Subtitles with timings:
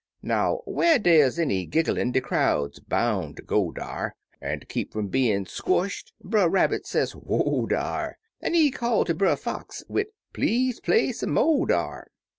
[0.23, 5.09] Now, whar dey's any gigglin' de crowd boun' ter go dar, An' ter keep fum
[5.09, 10.79] bein' squshed Brer Rabbit say," W'oa, dar!" An' he call ter Brer Fox wid "Please
[10.79, 12.07] play some mo', dar!'